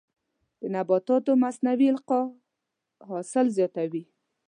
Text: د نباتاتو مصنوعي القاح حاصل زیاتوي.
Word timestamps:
د 0.59 0.61
نباتاتو 0.75 1.31
مصنوعي 1.43 1.87
القاح 1.93 2.27
حاصل 3.07 3.45
زیاتوي. 3.57 4.03